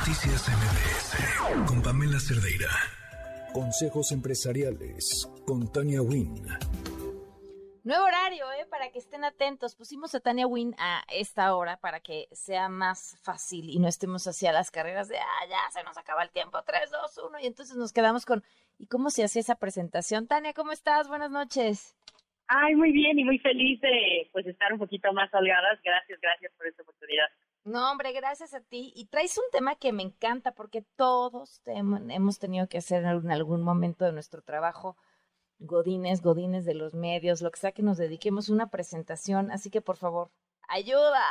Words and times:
Noticias 0.00 0.48
MBS 0.48 1.66
con 1.66 1.82
Pamela 1.82 2.18
Cerdeira. 2.18 2.70
Consejos 3.52 4.12
empresariales 4.12 5.28
con 5.46 5.70
Tania 5.70 6.00
Wynn. 6.00 6.42
Nuevo 7.84 8.04
horario, 8.06 8.50
¿eh? 8.52 8.66
Para 8.70 8.90
que 8.92 8.98
estén 8.98 9.24
atentos. 9.24 9.74
Pusimos 9.74 10.14
a 10.14 10.20
Tania 10.20 10.46
Wynn 10.46 10.74
a 10.78 11.02
esta 11.10 11.54
hora 11.54 11.76
para 11.76 12.00
que 12.00 12.28
sea 12.32 12.70
más 12.70 13.18
fácil 13.20 13.68
y 13.68 13.78
no 13.78 13.88
estemos 13.88 14.26
hacia 14.26 14.52
las 14.52 14.70
carreras 14.70 15.08
de, 15.08 15.18
ah, 15.18 15.46
ya 15.50 15.58
se 15.70 15.84
nos 15.84 15.98
acaba 15.98 16.22
el 16.22 16.30
tiempo, 16.30 16.62
3, 16.64 16.90
2, 16.90 17.20
1, 17.26 17.40
y 17.40 17.46
entonces 17.46 17.76
nos 17.76 17.92
quedamos 17.92 18.24
con, 18.24 18.42
¿y 18.78 18.86
cómo 18.86 19.10
se 19.10 19.22
hacía 19.22 19.40
esa 19.40 19.56
presentación? 19.56 20.26
Tania, 20.26 20.54
¿cómo 20.54 20.72
estás? 20.72 21.08
Buenas 21.08 21.30
noches. 21.30 21.94
Ay, 22.52 22.74
muy 22.74 22.90
bien 22.90 23.16
y 23.16 23.24
muy 23.24 23.38
feliz 23.38 23.80
de 23.80 24.28
pues 24.32 24.44
estar 24.44 24.72
un 24.72 24.80
poquito 24.80 25.12
más 25.12 25.32
holgadas. 25.32 25.78
Gracias, 25.84 26.20
gracias 26.20 26.52
por 26.56 26.66
esta 26.66 26.82
oportunidad. 26.82 27.28
No, 27.62 27.92
hombre, 27.92 28.10
gracias 28.12 28.54
a 28.54 28.60
ti. 28.60 28.92
Y 28.96 29.06
traes 29.06 29.38
un 29.38 29.44
tema 29.52 29.76
que 29.76 29.92
me 29.92 30.02
encanta 30.02 30.52
porque 30.52 30.82
todos 30.96 31.62
hemos 31.64 32.40
tenido 32.40 32.68
que 32.68 32.78
hacer 32.78 33.04
en 33.04 33.30
algún 33.30 33.62
momento 33.62 34.04
de 34.04 34.12
nuestro 34.12 34.42
trabajo 34.42 34.96
godines, 35.60 36.22
godines 36.22 36.64
de 36.64 36.74
los 36.74 36.92
medios, 36.92 37.40
lo 37.40 37.52
que 37.52 37.60
sea 37.60 37.70
que 37.70 37.82
nos 37.82 37.98
dediquemos 37.98 38.48
una 38.48 38.68
presentación, 38.68 39.52
así 39.52 39.70
que 39.70 39.80
por 39.80 39.96
favor, 39.96 40.30
ayuda. 40.68 41.22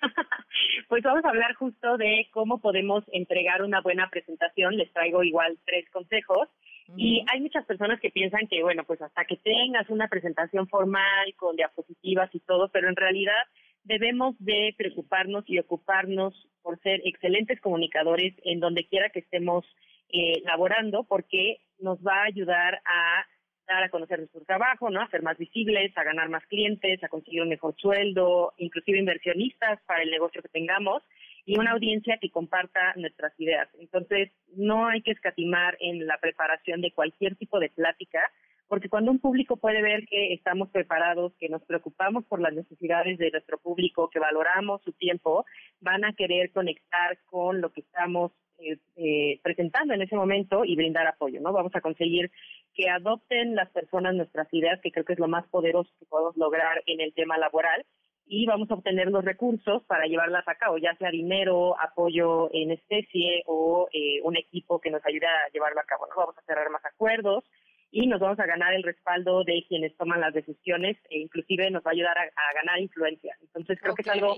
pues 0.88 1.02
vamos 1.02 1.24
a 1.24 1.28
hablar 1.28 1.54
justo 1.54 1.98
de 1.98 2.28
cómo 2.32 2.60
podemos 2.60 3.04
entregar 3.12 3.62
una 3.62 3.82
buena 3.82 4.08
presentación. 4.08 4.76
Les 4.76 4.90
traigo 4.92 5.22
igual 5.22 5.58
tres 5.66 5.84
consejos. 5.90 6.48
Y 6.96 7.24
hay 7.30 7.40
muchas 7.40 7.64
personas 7.66 8.00
que 8.00 8.10
piensan 8.10 8.46
que, 8.48 8.62
bueno, 8.62 8.84
pues 8.84 9.00
hasta 9.00 9.24
que 9.24 9.36
tengas 9.36 9.88
una 9.90 10.08
presentación 10.08 10.68
formal 10.68 11.34
con 11.36 11.56
diapositivas 11.56 12.34
y 12.34 12.40
todo, 12.40 12.68
pero 12.70 12.88
en 12.88 12.96
realidad 12.96 13.42
debemos 13.84 14.34
de 14.38 14.74
preocuparnos 14.76 15.44
y 15.46 15.58
ocuparnos 15.58 16.34
por 16.62 16.78
ser 16.80 17.00
excelentes 17.04 17.60
comunicadores 17.60 18.34
en 18.44 18.60
donde 18.60 18.86
quiera 18.86 19.10
que 19.10 19.20
estemos 19.20 19.64
eh, 20.10 20.42
laborando, 20.44 21.04
porque 21.04 21.58
nos 21.78 21.98
va 22.00 22.22
a 22.22 22.26
ayudar 22.26 22.82
a 22.84 23.26
dar 23.66 23.84
a 23.84 23.88
conocer 23.88 24.18
nuestro 24.18 24.40
trabajo, 24.44 24.90
¿no? 24.90 25.00
A 25.00 25.08
ser 25.10 25.22
más 25.22 25.38
visibles, 25.38 25.96
a 25.96 26.02
ganar 26.02 26.28
más 26.28 26.44
clientes, 26.46 27.02
a 27.04 27.08
conseguir 27.08 27.42
un 27.42 27.48
mejor 27.48 27.76
sueldo, 27.76 28.52
inclusive 28.58 28.98
inversionistas 28.98 29.80
para 29.86 30.02
el 30.02 30.10
negocio 30.10 30.42
que 30.42 30.48
tengamos 30.48 31.04
y 31.50 31.58
una 31.58 31.72
audiencia 31.72 32.16
que 32.20 32.30
comparta 32.30 32.94
nuestras 32.94 33.32
ideas. 33.40 33.68
Entonces, 33.80 34.30
no 34.54 34.86
hay 34.86 35.02
que 35.02 35.10
escatimar 35.10 35.76
en 35.80 36.06
la 36.06 36.16
preparación 36.18 36.80
de 36.80 36.92
cualquier 36.92 37.34
tipo 37.34 37.58
de 37.58 37.70
plática, 37.70 38.20
porque 38.68 38.88
cuando 38.88 39.10
un 39.10 39.18
público 39.18 39.56
puede 39.56 39.82
ver 39.82 40.06
que 40.06 40.32
estamos 40.32 40.70
preparados, 40.70 41.32
que 41.40 41.48
nos 41.48 41.64
preocupamos 41.64 42.24
por 42.26 42.40
las 42.40 42.54
necesidades 42.54 43.18
de 43.18 43.32
nuestro 43.32 43.58
público, 43.58 44.10
que 44.10 44.20
valoramos 44.20 44.80
su 44.84 44.92
tiempo, 44.92 45.44
van 45.80 46.04
a 46.04 46.12
querer 46.12 46.52
conectar 46.52 47.18
con 47.24 47.60
lo 47.60 47.72
que 47.72 47.80
estamos 47.80 48.30
eh, 48.60 48.78
eh, 48.94 49.40
presentando 49.42 49.92
en 49.92 50.02
ese 50.02 50.14
momento 50.14 50.64
y 50.64 50.76
brindar 50.76 51.08
apoyo, 51.08 51.40
¿no? 51.40 51.52
Vamos 51.52 51.74
a 51.74 51.80
conseguir 51.80 52.30
que 52.74 52.88
adopten 52.88 53.56
las 53.56 53.70
personas 53.70 54.14
nuestras 54.14 54.46
ideas, 54.54 54.80
que 54.80 54.92
creo 54.92 55.04
que 55.04 55.14
es 55.14 55.18
lo 55.18 55.26
más 55.26 55.48
poderoso 55.48 55.90
que 55.98 56.06
podemos 56.06 56.36
lograr 56.36 56.80
en 56.86 57.00
el 57.00 57.12
tema 57.12 57.38
laboral, 57.38 57.84
y 58.32 58.46
vamos 58.46 58.70
a 58.70 58.74
obtener 58.74 59.08
los 59.10 59.24
recursos 59.24 59.82
para 59.86 60.06
llevarlas 60.06 60.46
a 60.46 60.54
cabo, 60.54 60.78
ya 60.78 60.94
sea 60.94 61.10
dinero, 61.10 61.74
apoyo 61.80 62.48
en 62.54 62.70
especie 62.70 63.42
o 63.46 63.88
eh, 63.92 64.20
un 64.22 64.36
equipo 64.36 64.80
que 64.80 64.88
nos 64.88 65.04
ayude 65.04 65.26
a 65.26 65.50
llevarlo 65.52 65.80
a 65.80 65.84
cabo. 65.84 66.06
¿no? 66.06 66.14
Vamos 66.16 66.38
a 66.38 66.42
cerrar 66.42 66.70
más 66.70 66.84
acuerdos 66.84 67.42
y 67.90 68.06
nos 68.06 68.20
vamos 68.20 68.38
a 68.38 68.46
ganar 68.46 68.72
el 68.72 68.84
respaldo 68.84 69.42
de 69.42 69.64
quienes 69.68 69.96
toman 69.96 70.20
las 70.20 70.32
decisiones 70.32 70.96
e 71.10 71.18
inclusive 71.18 71.72
nos 71.72 71.82
va 71.82 71.90
a 71.90 71.94
ayudar 71.94 72.16
a, 72.18 72.54
ganar 72.54 72.78
influencia. 72.78 73.36
Entonces 73.40 73.80
creo 73.82 73.96
que 73.96 74.02
es 74.02 74.08
algo 74.08 74.36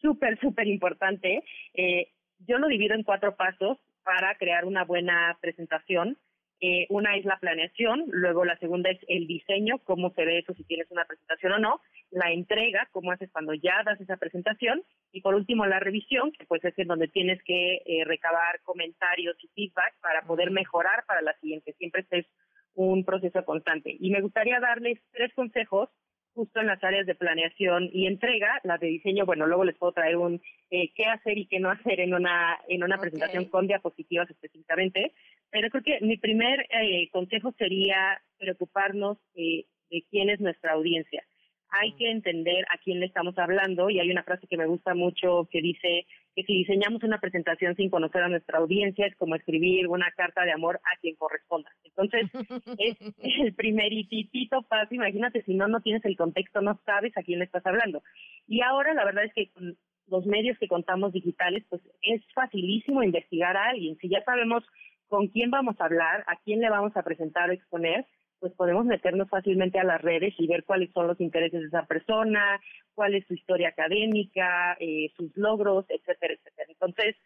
súper, 0.00 0.38
súper 0.38 0.68
importante. 0.68 1.42
Eh, 1.74 2.12
yo 2.46 2.58
lo 2.58 2.68
divido 2.68 2.94
en 2.94 3.02
cuatro 3.02 3.34
pasos 3.34 3.76
para 4.04 4.36
crear 4.36 4.64
una 4.64 4.84
buena 4.84 5.36
presentación. 5.40 6.16
Eh, 6.60 6.86
una 6.88 7.16
es 7.16 7.24
la 7.24 7.38
planeación, 7.38 8.04
luego 8.08 8.44
la 8.44 8.56
segunda 8.58 8.90
es 8.90 8.98
el 9.08 9.26
diseño, 9.26 9.78
cómo 9.84 10.10
se 10.14 10.24
ve 10.24 10.38
eso 10.38 10.54
si 10.54 10.64
tienes 10.64 10.90
una 10.90 11.04
presentación 11.04 11.52
o 11.52 11.58
no, 11.58 11.80
la 12.10 12.32
entrega, 12.32 12.88
cómo 12.92 13.12
haces 13.12 13.30
cuando 13.30 13.52
ya 13.52 13.82
das 13.84 14.00
esa 14.00 14.16
presentación, 14.16 14.82
y 15.12 15.20
por 15.20 15.34
último 15.34 15.66
la 15.66 15.80
revisión, 15.80 16.32
que 16.32 16.46
pues 16.46 16.64
es 16.64 16.78
en 16.78 16.88
donde 16.88 17.08
tienes 17.08 17.42
que 17.42 17.82
eh, 17.84 18.04
recabar 18.04 18.60
comentarios 18.62 19.36
y 19.42 19.48
feedback 19.48 19.94
para 20.00 20.22
poder 20.22 20.50
mejorar 20.50 21.04
para 21.06 21.20
la 21.20 21.34
siguiente. 21.40 21.74
Siempre 21.74 22.02
este 22.02 22.20
es 22.20 22.26
un 22.74 23.04
proceso 23.04 23.44
constante. 23.44 23.94
Y 23.98 24.10
me 24.10 24.20
gustaría 24.20 24.60
darles 24.60 25.00
tres 25.12 25.32
consejos 25.34 25.90
justo 26.36 26.60
en 26.60 26.66
las 26.66 26.84
áreas 26.84 27.06
de 27.06 27.14
planeación 27.14 27.88
y 27.92 28.06
entrega, 28.06 28.60
las 28.62 28.78
de 28.78 28.88
diseño, 28.88 29.24
bueno, 29.24 29.46
luego 29.46 29.64
les 29.64 29.74
puedo 29.74 29.92
traer 29.92 30.18
un 30.18 30.40
eh, 30.70 30.92
qué 30.94 31.06
hacer 31.06 31.38
y 31.38 31.46
qué 31.46 31.58
no 31.58 31.70
hacer 31.70 31.98
en 31.98 32.12
una 32.12 32.58
en 32.68 32.84
una 32.84 32.98
presentación 32.98 33.46
con 33.46 33.66
diapositivas 33.66 34.28
específicamente, 34.30 35.12
pero 35.50 35.70
creo 35.70 35.82
que 35.82 35.98
mi 36.04 36.18
primer 36.18 36.66
eh, 36.70 37.08
consejo 37.10 37.54
sería 37.56 38.20
preocuparnos 38.38 39.16
eh, 39.34 39.64
de 39.90 40.04
quién 40.10 40.28
es 40.28 40.38
nuestra 40.38 40.74
audiencia. 40.74 41.24
Hay 41.70 41.92
que 41.96 42.10
entender 42.10 42.66
a 42.70 42.78
quién 42.78 43.00
le 43.00 43.06
estamos 43.06 43.36
hablando 43.38 43.88
y 43.88 43.98
hay 43.98 44.10
una 44.10 44.22
frase 44.22 44.46
que 44.46 44.58
me 44.58 44.66
gusta 44.66 44.94
mucho 44.94 45.48
que 45.50 45.62
dice 45.62 46.06
que 46.36 46.42
si 46.42 46.52
diseñamos 46.52 47.02
una 47.02 47.18
presentación 47.18 47.74
sin 47.76 47.88
conocer 47.88 48.22
a 48.22 48.28
nuestra 48.28 48.58
audiencia 48.58 49.06
es 49.06 49.16
como 49.16 49.34
escribir 49.36 49.88
una 49.88 50.10
carta 50.14 50.44
de 50.44 50.52
amor 50.52 50.78
a 50.84 51.00
quien 51.00 51.16
corresponda. 51.16 51.70
Entonces, 51.82 52.30
es 52.78 53.40
el 53.40 53.54
primeritito 53.54 54.60
paso. 54.68 54.94
Imagínate, 54.94 55.42
si 55.44 55.54
no, 55.54 55.66
no 55.66 55.80
tienes 55.80 56.04
el 56.04 56.14
contexto, 56.14 56.60
no 56.60 56.78
sabes 56.84 57.16
a 57.16 57.22
quién 57.22 57.38
le 57.38 57.46
estás 57.46 57.64
hablando. 57.64 58.02
Y 58.46 58.60
ahora 58.60 58.92
la 58.92 59.06
verdad 59.06 59.24
es 59.24 59.32
que 59.32 59.50
con 59.50 59.78
los 60.08 60.26
medios 60.26 60.58
que 60.58 60.68
contamos 60.68 61.14
digitales, 61.14 61.64
pues 61.70 61.80
es 62.02 62.22
facilísimo 62.34 63.02
investigar 63.02 63.56
a 63.56 63.70
alguien. 63.70 63.96
Si 63.96 64.10
ya 64.10 64.22
sabemos 64.22 64.62
con 65.08 65.28
quién 65.28 65.50
vamos 65.50 65.80
a 65.80 65.86
hablar, 65.86 66.22
a 66.26 66.36
quién 66.44 66.60
le 66.60 66.68
vamos 66.68 66.94
a 66.98 67.02
presentar 67.02 67.48
o 67.48 67.54
exponer, 67.54 68.04
pues 68.40 68.52
podemos 68.52 68.84
meternos 68.84 69.28
fácilmente 69.28 69.78
a 69.78 69.84
las 69.84 70.00
redes 70.00 70.34
y 70.38 70.46
ver 70.46 70.64
cuáles 70.64 70.90
son 70.92 71.06
los 71.06 71.20
intereses 71.20 71.60
de 71.60 71.66
esa 71.66 71.86
persona, 71.86 72.60
cuál 72.94 73.14
es 73.14 73.26
su 73.26 73.34
historia 73.34 73.68
académica, 73.68 74.76
eh, 74.80 75.10
sus 75.16 75.36
logros, 75.36 75.86
etcétera, 75.88 76.34
etcétera. 76.34 76.68
Entonces, 76.68 77.16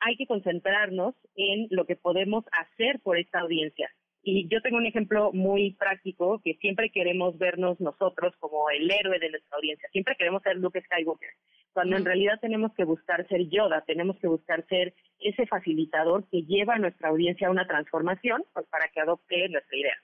hay 0.00 0.16
que 0.16 0.26
concentrarnos 0.26 1.14
en 1.34 1.66
lo 1.70 1.86
que 1.86 1.96
podemos 1.96 2.44
hacer 2.52 3.00
por 3.00 3.18
esta 3.18 3.40
audiencia. 3.40 3.90
Y 4.22 4.48
yo 4.48 4.60
tengo 4.60 4.76
un 4.76 4.86
ejemplo 4.86 5.32
muy 5.32 5.74
práctico 5.74 6.40
que 6.44 6.54
siempre 6.54 6.90
queremos 6.90 7.38
vernos 7.38 7.80
nosotros 7.80 8.34
como 8.38 8.68
el 8.70 8.90
héroe 8.90 9.18
de 9.18 9.30
nuestra 9.30 9.56
audiencia. 9.56 9.88
Siempre 9.90 10.16
queremos 10.16 10.42
ser 10.42 10.56
Luke 10.56 10.82
Skywalker, 10.82 11.30
cuando 11.72 11.96
en 11.96 12.04
realidad 12.04 12.38
tenemos 12.40 12.74
que 12.74 12.84
buscar 12.84 13.26
ser 13.28 13.48
Yoda, 13.48 13.84
tenemos 13.86 14.18
que 14.18 14.26
buscar 14.26 14.66
ser 14.66 14.94
ese 15.20 15.46
facilitador 15.46 16.28
que 16.28 16.42
lleva 16.42 16.74
a 16.74 16.78
nuestra 16.78 17.08
audiencia 17.08 17.48
a 17.48 17.50
una 17.50 17.66
transformación 17.66 18.44
pues, 18.52 18.66
para 18.66 18.88
que 18.88 19.00
adopte 19.00 19.48
nuestra 19.48 19.76
idea. 19.76 19.96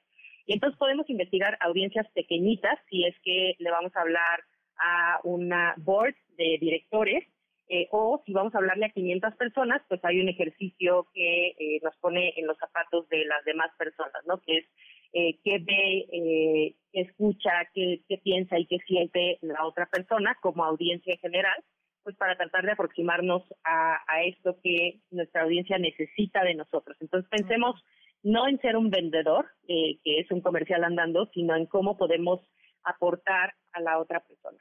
Y 0.46 0.54
entonces 0.54 0.78
podemos 0.78 1.08
investigar 1.08 1.56
audiencias 1.60 2.06
pequeñitas, 2.14 2.78
si 2.90 3.04
es 3.04 3.14
que 3.22 3.54
le 3.58 3.70
vamos 3.70 3.94
a 3.96 4.00
hablar 4.00 4.44
a 4.76 5.20
una 5.24 5.74
board 5.78 6.14
de 6.36 6.58
directores, 6.60 7.24
eh, 7.68 7.88
o 7.92 8.22
si 8.26 8.32
vamos 8.32 8.54
a 8.54 8.58
hablarle 8.58 8.86
a 8.86 8.90
500 8.90 9.34
personas, 9.36 9.80
pues 9.88 10.04
hay 10.04 10.20
un 10.20 10.28
ejercicio 10.28 11.06
que 11.14 11.54
eh, 11.58 11.80
nos 11.82 11.96
pone 11.96 12.34
en 12.36 12.46
los 12.46 12.58
zapatos 12.58 13.08
de 13.08 13.24
las 13.24 13.42
demás 13.44 13.70
personas, 13.78 14.22
¿no? 14.26 14.38
Que 14.42 14.58
es 14.58 14.66
eh, 15.14 15.38
qué 15.44 15.58
ve, 15.60 16.06
eh, 16.12 16.74
qué 16.92 17.00
escucha, 17.02 17.52
qué, 17.72 18.02
qué 18.08 18.18
piensa 18.18 18.58
y 18.58 18.66
qué 18.66 18.78
siente 18.86 19.38
la 19.42 19.64
otra 19.64 19.86
persona 19.86 20.36
como 20.42 20.64
audiencia 20.64 21.12
en 21.14 21.20
general, 21.20 21.54
pues 22.02 22.16
para 22.16 22.36
tratar 22.36 22.64
de 22.66 22.72
aproximarnos 22.72 23.44
a, 23.62 23.98
a 24.08 24.24
esto 24.24 24.58
que 24.60 25.00
nuestra 25.12 25.42
audiencia 25.42 25.78
necesita 25.78 26.42
de 26.42 26.54
nosotros. 26.54 26.96
Entonces 27.00 27.30
pensemos 27.30 27.80
no 28.24 28.48
en 28.48 28.58
ser 28.60 28.76
un 28.76 28.90
vendedor, 28.90 29.46
eh, 29.68 29.98
que 30.02 30.18
es 30.18 30.30
un 30.32 30.40
comercial 30.40 30.82
andando, 30.82 31.26
sino 31.32 31.54
en 31.54 31.66
cómo 31.66 31.96
podemos 31.96 32.40
aportar 32.82 33.54
a 33.72 33.80
la 33.80 33.98
otra 33.98 34.20
persona. 34.20 34.58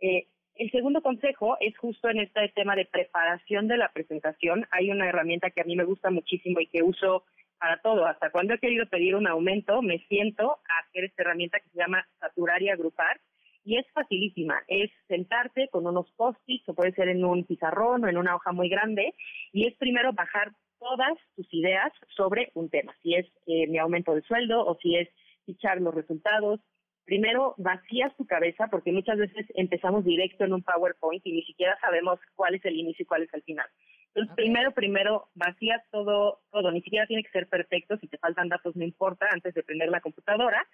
Eh, 0.00 0.28
el 0.54 0.70
segundo 0.70 1.02
consejo 1.02 1.56
es 1.60 1.76
justo 1.78 2.08
en 2.08 2.20
este 2.20 2.48
tema 2.50 2.76
de 2.76 2.84
preparación 2.84 3.68
de 3.68 3.76
la 3.76 3.90
presentación. 3.92 4.66
Hay 4.70 4.90
una 4.90 5.08
herramienta 5.08 5.50
que 5.50 5.62
a 5.62 5.64
mí 5.64 5.76
me 5.76 5.84
gusta 5.84 6.10
muchísimo 6.10 6.60
y 6.60 6.68
que 6.68 6.82
uso 6.82 7.24
para 7.58 7.80
todo. 7.80 8.06
Hasta 8.06 8.30
cuando 8.30 8.54
he 8.54 8.58
querido 8.58 8.86
pedir 8.86 9.16
un 9.16 9.26
aumento, 9.26 9.82
me 9.82 9.98
siento 10.08 10.50
a 10.50 10.86
hacer 10.86 11.04
esta 11.04 11.22
herramienta 11.22 11.58
que 11.60 11.70
se 11.70 11.78
llama 11.78 12.06
saturar 12.20 12.62
y 12.62 12.68
agrupar. 12.68 13.20
Y 13.64 13.78
es 13.78 13.86
facilísima. 13.92 14.62
Es 14.66 14.90
sentarte 15.08 15.68
con 15.68 15.86
unos 15.86 16.10
post-its, 16.12 16.68
o 16.68 16.74
puede 16.74 16.92
ser 16.92 17.08
en 17.08 17.24
un 17.24 17.44
pizarrón 17.44 18.04
o 18.04 18.08
en 18.08 18.18
una 18.18 18.34
hoja 18.34 18.52
muy 18.52 18.68
grande, 18.68 19.14
y 19.52 19.66
es 19.66 19.74
primero 19.76 20.12
bajar 20.12 20.52
todas 20.82 21.16
tus 21.36 21.46
ideas 21.54 21.92
sobre 22.16 22.50
un 22.54 22.68
tema, 22.68 22.94
si 23.02 23.14
es 23.14 23.26
eh, 23.46 23.68
mi 23.68 23.78
aumento 23.78 24.14
de 24.14 24.22
sueldo 24.22 24.66
o 24.66 24.76
si 24.82 24.96
es 24.96 25.08
fichar 25.46 25.80
los 25.80 25.94
resultados. 25.94 26.60
Primero 27.04 27.54
vacías 27.56 28.14
tu 28.16 28.26
cabeza 28.26 28.68
porque 28.68 28.92
muchas 28.92 29.18
veces 29.18 29.46
empezamos 29.54 30.04
directo 30.04 30.44
en 30.44 30.52
un 30.52 30.62
PowerPoint 30.62 31.24
y 31.24 31.32
ni 31.32 31.42
siquiera 31.42 31.78
sabemos 31.80 32.18
cuál 32.34 32.54
es 32.54 32.64
el 32.64 32.76
inicio 32.76 33.04
y 33.04 33.06
cuál 33.06 33.22
es 33.22 33.34
el 33.34 33.42
final. 33.42 33.66
Entonces, 34.14 34.34
primero, 34.36 34.72
primero 34.72 35.28
vacías 35.34 35.82
todo, 35.90 36.40
todo, 36.50 36.70
ni 36.70 36.82
siquiera 36.82 37.06
tiene 37.06 37.22
que 37.22 37.30
ser 37.30 37.48
perfecto, 37.48 37.96
si 37.96 38.08
te 38.08 38.18
faltan 38.18 38.48
datos 38.48 38.76
no 38.76 38.84
importa 38.84 39.26
antes 39.30 39.54
de 39.54 39.62
prender 39.62 39.88
la 39.88 40.00
computadora. 40.00 40.66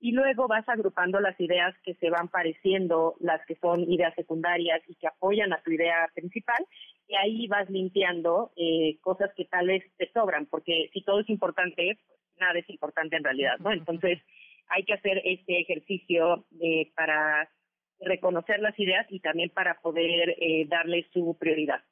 Y 0.00 0.12
luego 0.12 0.46
vas 0.46 0.68
agrupando 0.68 1.18
las 1.20 1.38
ideas 1.40 1.74
que 1.82 1.94
se 1.94 2.10
van 2.10 2.28
pareciendo, 2.28 3.16
las 3.20 3.44
que 3.46 3.56
son 3.56 3.80
ideas 3.90 4.14
secundarias 4.14 4.82
y 4.86 4.94
que 4.96 5.06
apoyan 5.06 5.52
a 5.52 5.62
tu 5.62 5.70
idea 5.70 6.08
principal, 6.14 6.64
y 7.14 7.16
ahí 7.16 7.46
vas 7.46 7.70
limpiando 7.70 8.52
eh, 8.56 8.98
cosas 9.00 9.30
que 9.36 9.44
tal 9.44 9.68
vez 9.68 9.84
te 9.96 10.10
sobran, 10.12 10.46
porque 10.46 10.90
si 10.92 11.02
todo 11.02 11.20
es 11.20 11.28
importante, 11.28 11.96
pues 12.06 12.18
nada 12.40 12.58
es 12.58 12.68
importante 12.68 13.16
en 13.16 13.24
realidad, 13.24 13.58
¿no? 13.60 13.72
Entonces 13.72 14.20
hay 14.68 14.84
que 14.84 14.94
hacer 14.94 15.22
este 15.24 15.60
ejercicio 15.60 16.44
eh, 16.60 16.90
para 16.96 17.48
reconocer 18.00 18.60
las 18.60 18.78
ideas 18.78 19.06
y 19.10 19.20
también 19.20 19.50
para 19.50 19.80
poder 19.80 20.34
eh, 20.40 20.66
darle 20.68 21.06
su 21.12 21.36
prioridad. 21.38 21.82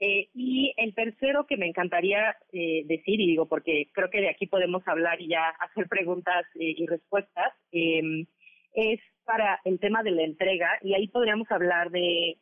Eh, 0.00 0.30
y 0.34 0.74
el 0.78 0.94
tercero 0.94 1.46
que 1.46 1.56
me 1.56 1.68
encantaría 1.68 2.36
eh, 2.52 2.82
decir, 2.86 3.20
y 3.20 3.26
digo 3.28 3.46
porque 3.46 3.86
creo 3.92 4.10
que 4.10 4.20
de 4.20 4.30
aquí 4.30 4.48
podemos 4.48 4.82
hablar 4.88 5.20
y 5.20 5.28
ya 5.28 5.50
hacer 5.60 5.86
preguntas 5.88 6.44
eh, 6.56 6.74
y 6.76 6.86
respuestas, 6.86 7.52
em, 7.70 8.26
es 8.74 8.98
para 9.24 9.60
el 9.64 9.78
tema 9.78 10.02
de 10.02 10.10
la 10.10 10.22
entrega, 10.24 10.76
y 10.82 10.94
ahí 10.94 11.06
podríamos 11.06 11.48
hablar 11.52 11.90
de 11.90 12.36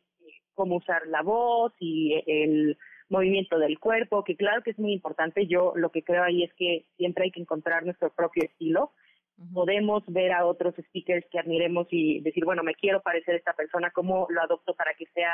cómo 0.53 0.77
usar 0.77 1.07
la 1.07 1.21
voz 1.21 1.73
y 1.79 2.21
el 2.27 2.77
movimiento 3.09 3.59
del 3.59 3.77
cuerpo, 3.79 4.23
que 4.23 4.35
claro 4.35 4.63
que 4.63 4.71
es 4.71 4.79
muy 4.79 4.93
importante. 4.93 5.45
Yo 5.45 5.73
lo 5.75 5.91
que 5.91 6.03
creo 6.03 6.23
ahí 6.23 6.43
es 6.43 6.53
que 6.53 6.85
siempre 6.97 7.25
hay 7.25 7.31
que 7.31 7.41
encontrar 7.41 7.83
nuestro 7.83 8.11
propio 8.11 8.43
estilo. 8.43 8.91
Podemos 9.53 10.03
ver 10.07 10.31
a 10.31 10.45
otros 10.45 10.75
speakers 10.75 11.25
que 11.31 11.39
admiremos 11.39 11.87
y 11.91 12.21
decir, 12.21 12.45
bueno, 12.45 12.63
me 12.63 12.75
quiero 12.75 13.01
parecer 13.01 13.35
a 13.35 13.37
esta 13.37 13.53
persona, 13.53 13.91
¿cómo 13.91 14.27
lo 14.29 14.41
adopto 14.41 14.73
para 14.75 14.93
que 14.93 15.05
sea 15.07 15.33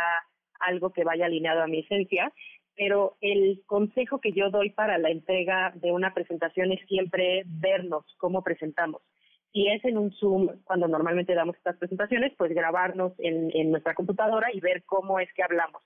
algo 0.59 0.91
que 0.91 1.03
vaya 1.03 1.25
alineado 1.25 1.61
a 1.61 1.67
mi 1.67 1.79
esencia? 1.79 2.33
Pero 2.75 3.17
el 3.21 3.63
consejo 3.65 4.19
que 4.21 4.31
yo 4.31 4.49
doy 4.49 4.71
para 4.71 4.97
la 4.97 5.09
entrega 5.09 5.71
de 5.75 5.91
una 5.91 6.13
presentación 6.13 6.71
es 6.71 6.79
siempre 6.87 7.43
vernos 7.45 8.05
cómo 8.17 8.43
presentamos. 8.43 9.01
Si 9.53 9.67
es 9.67 9.83
en 9.85 9.97
un 9.97 10.11
Zoom, 10.13 10.49
cuando 10.63 10.87
normalmente 10.87 11.33
damos 11.33 11.55
estas 11.55 11.77
presentaciones, 11.77 12.33
pues 12.37 12.53
grabarnos 12.53 13.13
en, 13.17 13.71
nuestra 13.71 13.95
computadora 13.95 14.49
y 14.53 14.59
ver 14.59 14.83
cómo 14.85 15.19
es 15.19 15.31
que 15.33 15.43
hablamos. 15.43 15.81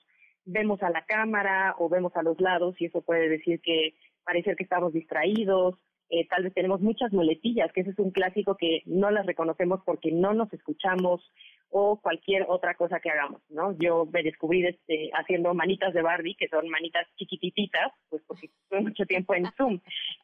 Vemos 0.45 0.81
a 0.81 0.89
la 0.89 1.05
cámara 1.05 1.75
o 1.77 1.87
vemos 1.87 2.15
a 2.15 2.23
los 2.23 2.39
lados 2.41 2.75
y 2.79 2.85
eso 2.85 3.01
puede 3.01 3.29
decir 3.29 3.61
que 3.61 3.93
parece 4.23 4.55
que 4.55 4.63
estamos 4.63 4.93
distraídos, 4.93 5.75
eh, 6.13 6.27
tal 6.27 6.43
vez 6.43 6.53
tenemos 6.53 6.81
muchas 6.81 7.13
muletillas, 7.13 7.71
que 7.71 7.81
ese 7.81 7.91
es 7.91 7.99
un 7.99 8.11
clásico 8.11 8.57
que 8.57 8.81
no 8.85 9.11
las 9.11 9.25
reconocemos 9.25 9.79
porque 9.85 10.11
no 10.11 10.33
nos 10.33 10.51
escuchamos 10.51 11.21
o 11.69 12.01
cualquier 12.01 12.45
otra 12.49 12.75
cosa 12.75 12.99
que 12.99 13.09
hagamos, 13.09 13.41
¿no? 13.49 13.77
Yo 13.77 14.05
me 14.11 14.21
descubrí 14.21 14.65
este, 14.65 15.09
haciendo 15.13 15.53
manitas 15.53 15.93
de 15.93 16.01
Barbie, 16.01 16.35
que 16.35 16.49
son 16.49 16.67
manitas 16.67 17.07
chiquititas, 17.15 17.93
pues 18.09 18.21
porque 18.27 18.47
estuve 18.47 18.81
mucho 18.81 19.05
tiempo 19.05 19.33
en 19.35 19.45
Zoom, 19.55 19.79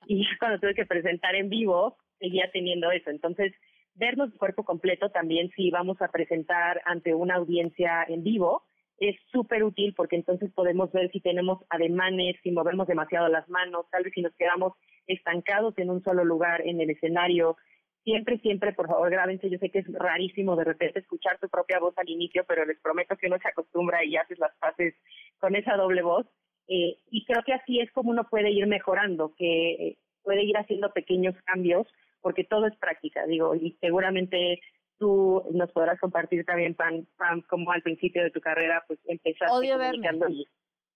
y 0.07 0.25
cuando 0.39 0.59
tuve 0.59 0.75
que 0.75 0.85
presentar 0.85 1.35
en 1.35 1.47
vivo, 1.47 1.95
seguía 2.19 2.49
teniendo 2.51 2.91
eso. 2.91 3.09
Entonces, 3.09 3.53
vernos 3.95 4.31
el 4.31 4.37
cuerpo 4.37 4.63
completo 4.63 5.09
también 5.09 5.49
si 5.55 5.71
vamos 5.71 6.01
a 6.01 6.09
presentar 6.09 6.81
ante 6.85 7.13
una 7.13 7.35
audiencia 7.35 8.05
en 8.07 8.23
vivo, 8.23 8.63
es 8.99 9.15
súper 9.31 9.63
útil 9.63 9.93
porque 9.95 10.15
entonces 10.15 10.51
podemos 10.53 10.91
ver 10.91 11.11
si 11.11 11.19
tenemos 11.19 11.63
ademanes, 11.69 12.35
si 12.41 12.51
movemos 12.51 12.87
demasiado 12.87 13.27
las 13.27 13.47
manos, 13.49 13.85
tal 13.91 14.03
vez 14.03 14.13
si 14.13 14.21
nos 14.21 14.33
quedamos 14.35 14.73
estancados 15.05 15.77
en 15.77 15.89
un 15.89 16.03
solo 16.03 16.23
lugar 16.23 16.61
en 16.65 16.81
el 16.81 16.89
escenario. 16.89 17.57
Siempre, 18.03 18.39
siempre, 18.39 18.73
por 18.73 18.87
favor, 18.87 19.09
grábense. 19.09 19.49
Yo 19.49 19.57
sé 19.59 19.69
que 19.69 19.79
es 19.79 19.93
rarísimo 19.93 20.55
de 20.55 20.63
repente 20.63 20.99
escuchar 20.99 21.37
tu 21.39 21.49
propia 21.49 21.79
voz 21.79 21.97
al 21.97 22.09
inicio, 22.09 22.43
pero 22.47 22.65
les 22.65 22.79
prometo 22.79 23.17
que 23.17 23.27
uno 23.27 23.37
se 23.39 23.49
acostumbra 23.49 24.03
y 24.03 24.15
haces 24.15 24.39
las 24.39 24.55
paces 24.57 24.95
con 25.39 25.55
esa 25.55 25.75
doble 25.75 26.01
voz. 26.01 26.25
Eh, 26.67 26.97
y 27.11 27.25
creo 27.25 27.43
que 27.45 27.53
así 27.53 27.79
es 27.79 27.91
como 27.91 28.11
uno 28.11 28.27
puede 28.29 28.51
ir 28.51 28.67
mejorando, 28.67 29.33
que 29.35 29.71
eh, 29.71 29.97
puede 30.27 30.43
ir 30.43 30.57
haciendo 30.57 30.91
pequeños 30.91 31.35
cambios, 31.45 31.87
porque 32.19 32.43
todo 32.43 32.67
es 32.67 32.75
práctica, 32.75 33.25
digo, 33.25 33.55
y 33.55 33.77
seguramente 33.79 34.59
tú 34.99 35.41
nos 35.53 35.71
podrás 35.71 35.97
compartir 36.01 36.43
también, 36.43 36.75
Pam, 36.75 37.05
Pam 37.15 37.43
como 37.43 37.71
al 37.71 37.81
principio 37.81 38.21
de 38.21 38.31
tu 38.31 38.41
carrera, 38.41 38.83
pues 38.87 38.99
empezaste 39.05 39.53
odio 39.53 39.77
verme. 39.77 40.09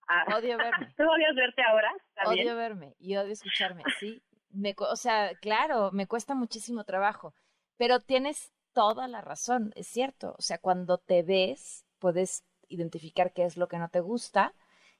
Ah, 0.09 0.37
odio 0.37 0.57
verme. 0.57 0.93
¿Tú 0.97 1.03
odias 1.03 1.33
verte 1.33 1.61
ahora? 1.63 1.93
Odio 2.25 2.57
verme 2.57 2.93
y 2.99 3.15
odio 3.15 3.31
escucharme, 3.31 3.83
sí. 4.01 4.21
Me, 4.49 4.75
o 4.77 4.97
sea, 4.97 5.31
claro, 5.39 5.91
me 5.93 6.07
cuesta 6.07 6.35
muchísimo 6.35 6.83
trabajo, 6.83 7.33
pero 7.77 8.01
tienes 8.01 8.51
toda 8.73 9.07
la 9.07 9.21
razón, 9.21 9.71
es 9.75 9.87
cierto. 9.87 10.35
O 10.37 10.41
sea, 10.41 10.57
cuando 10.57 10.97
te 10.97 11.23
ves, 11.23 11.85
puedes 11.99 12.43
identificar 12.67 13.31
qué 13.31 13.45
es 13.45 13.55
lo 13.55 13.69
que 13.69 13.77
no 13.77 13.87
te 13.87 14.01
gusta 14.01 14.53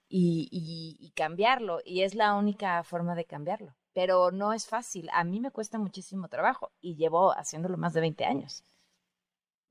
y, 0.07 0.47
y, 0.49 1.05
y 1.05 1.11
cambiarlo, 1.11 1.79
y 1.83 2.03
es 2.03 2.15
la 2.15 2.35
única 2.35 2.81
forma 2.85 3.13
de 3.13 3.25
cambiarlo. 3.25 3.75
Pero 3.93 4.31
no 4.31 4.53
es 4.53 4.67
fácil, 4.67 5.09
a 5.13 5.23
mí 5.23 5.39
me 5.39 5.51
cuesta 5.51 5.77
muchísimo 5.77 6.29
trabajo 6.29 6.71
y 6.79 6.95
llevo 6.95 7.31
haciéndolo 7.31 7.77
más 7.77 7.93
de 7.93 8.01
20 8.01 8.25
años 8.25 8.63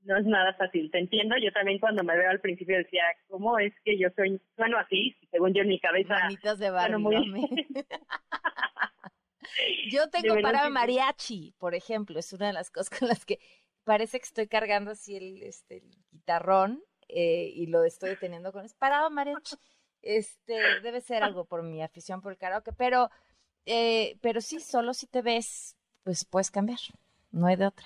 no 0.03 0.17
es 0.17 0.25
nada 0.25 0.53
fácil, 0.53 0.89
te 0.91 0.99
entiendo. 0.99 1.35
Yo 1.37 1.51
también 1.51 1.79
cuando 1.79 2.03
me 2.03 2.17
veo 2.17 2.29
al 2.29 2.39
principio 2.39 2.77
decía, 2.77 3.03
¿cómo 3.27 3.57
es 3.59 3.73
que 3.83 3.97
yo 3.97 4.09
soy, 4.15 4.41
bueno, 4.57 4.77
así? 4.77 5.15
Según 5.29 5.53
yo 5.53 5.61
en 5.61 5.69
mi 5.69 5.79
cabeza. 5.79 6.15
Manitas 6.15 6.59
de 6.59 6.71
Barbie. 6.71 6.91
yo 9.91 10.09
tengo 10.09 10.41
para 10.41 10.69
mariachi, 10.69 11.53
por 11.57 11.75
ejemplo, 11.75 12.19
es 12.19 12.33
una 12.33 12.47
de 12.47 12.53
las 12.53 12.71
cosas 12.71 12.97
con 12.97 13.07
las 13.07 13.25
que 13.25 13.39
parece 13.83 14.19
que 14.19 14.25
estoy 14.25 14.47
cargando 14.47 14.91
así 14.91 15.15
el, 15.15 15.43
este, 15.43 15.77
el 15.77 15.91
guitarrón 16.11 16.83
eh, 17.07 17.51
y 17.53 17.67
lo 17.67 17.83
estoy 17.83 18.15
teniendo 18.15 18.51
con 18.51 18.65
es 18.65 18.73
parado 18.73 19.09
mariachi. 19.09 19.55
Este, 20.01 20.57
debe 20.81 20.99
ser 20.99 21.21
algo 21.21 21.45
por 21.45 21.61
mi 21.61 21.83
afición 21.83 22.21
por 22.21 22.31
el 22.31 22.39
karaoke, 22.39 22.73
pero, 22.73 23.11
eh, 23.65 24.17
pero 24.21 24.41
sí, 24.41 24.59
solo 24.59 24.93
si 24.93 25.07
te 25.07 25.21
ves, 25.21 25.77
pues 26.03 26.25
puedes 26.25 26.51
cambiar, 26.51 26.79
no 27.31 27.47
hay 27.47 27.55
de 27.55 27.67
otra. 27.67 27.85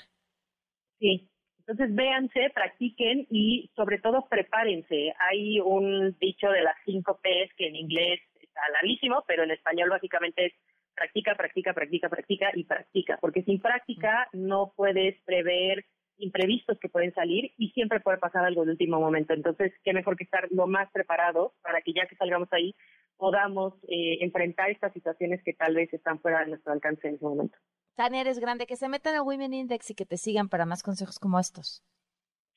Sí, 0.99 1.29
entonces 1.59 1.95
véanse, 1.95 2.51
practiquen 2.53 3.27
y 3.29 3.71
sobre 3.75 3.99
todo 3.99 4.27
prepárense. 4.29 5.13
Hay 5.19 5.59
un 5.59 6.15
dicho 6.19 6.49
de 6.49 6.61
las 6.61 6.75
cinco 6.85 7.19
P's 7.21 7.51
que 7.57 7.67
en 7.67 7.75
inglés 7.75 8.19
está 8.39 8.61
larguísimo, 8.73 9.23
pero 9.27 9.43
en 9.43 9.51
español 9.51 9.89
básicamente 9.89 10.45
es 10.45 10.53
practica, 10.95 11.35
practica, 11.35 11.73
practica, 11.73 12.09
practica 12.09 12.51
y 12.53 12.63
practica, 12.63 13.17
porque 13.19 13.43
sin 13.43 13.59
práctica 13.59 14.29
no 14.31 14.73
puedes 14.75 15.19
prever 15.23 15.85
imprevistos 16.17 16.79
que 16.79 16.87
pueden 16.87 17.13
salir 17.13 17.51
y 17.57 17.71
siempre 17.71 17.99
puede 17.99 18.17
pasar 18.17 18.45
algo 18.45 18.63
de 18.63 18.71
último 18.71 18.99
momento. 18.99 19.33
Entonces, 19.33 19.73
qué 19.83 19.91
mejor 19.91 20.15
que 20.15 20.23
estar 20.23 20.47
lo 20.51 20.67
más 20.67 20.89
preparados 20.91 21.51
para 21.61 21.81
que 21.81 21.93
ya 21.93 22.05
que 22.05 22.15
salgamos 22.15 22.47
ahí 22.53 22.73
podamos 23.17 23.73
eh, 23.87 24.17
enfrentar 24.21 24.69
estas 24.69 24.93
situaciones 24.93 25.41
que 25.43 25.53
tal 25.53 25.75
vez 25.75 25.93
están 25.93 26.19
fuera 26.19 26.41
de 26.41 26.47
nuestro 26.47 26.73
alcance 26.73 27.07
en 27.07 27.15
ese 27.15 27.25
momento. 27.25 27.57
Tania, 27.95 28.21
eres 28.21 28.39
grande, 28.39 28.67
que 28.67 28.75
se 28.75 28.89
metan 28.89 29.15
a 29.15 29.23
Women 29.23 29.53
Index 29.53 29.89
y 29.91 29.95
que 29.95 30.05
te 30.05 30.17
sigan 30.17 30.49
para 30.49 30.65
más 30.65 30.83
consejos 30.83 31.17
como 31.17 31.39
estos. 31.39 31.83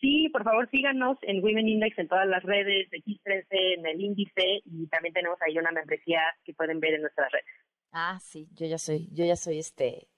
Sí, 0.00 0.28
por 0.28 0.44
favor 0.44 0.68
síganos 0.70 1.18
en 1.22 1.42
Women 1.42 1.68
Index 1.68 1.98
en 1.98 2.08
todas 2.08 2.26
las 2.26 2.42
redes, 2.44 2.88
de 2.90 2.98
X13, 2.98 3.46
en 3.50 3.86
el 3.86 4.00
índice 4.00 4.62
y 4.64 4.86
también 4.88 5.12
tenemos 5.12 5.38
ahí 5.42 5.58
una 5.58 5.72
membresía 5.72 6.20
que 6.44 6.54
pueden 6.54 6.78
ver 6.78 6.94
en 6.94 7.02
nuestras 7.02 7.30
redes. 7.32 7.46
Ah, 7.92 8.18
sí, 8.20 8.48
yo 8.52 8.66
ya 8.66 8.78
soy, 8.78 9.08
yo 9.12 9.24
ya 9.24 9.34
soy 9.34 9.58
este 9.58 10.08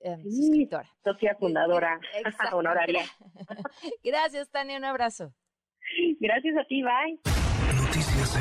eh, 0.00 0.16
suscriptora. 0.22 0.90
Socia 1.02 1.34
fundadora, 1.36 1.98
honoraria. 2.52 3.04
Gracias, 4.04 4.50
Tania, 4.50 4.76
un 4.76 4.84
abrazo. 4.84 5.32
Gracias 6.20 6.56
a 6.58 6.64
ti, 6.64 6.82
bye. 6.82 7.20
Noticias 7.74 8.36